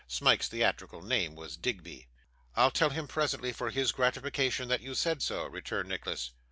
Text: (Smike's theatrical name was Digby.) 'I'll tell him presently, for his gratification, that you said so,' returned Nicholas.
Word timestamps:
(Smike's 0.07 0.47
theatrical 0.47 1.03
name 1.03 1.35
was 1.35 1.55
Digby.) 1.55 2.07
'I'll 2.55 2.71
tell 2.71 2.89
him 2.89 3.07
presently, 3.07 3.53
for 3.53 3.69
his 3.69 3.91
gratification, 3.91 4.67
that 4.67 4.81
you 4.81 4.95
said 4.95 5.21
so,' 5.21 5.45
returned 5.45 5.89
Nicholas. 5.89 6.31